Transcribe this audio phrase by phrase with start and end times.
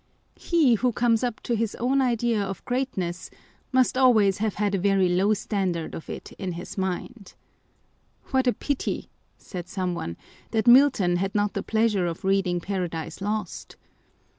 [0.39, 3.29] He who comes up to his own idea of great ness,
[3.71, 7.35] must always have had a very low standard of it in his mind."
[8.31, 10.17] What a pity," said some one,"
[10.53, 13.77] that Milton had not the pleasure of reading Paradise Lost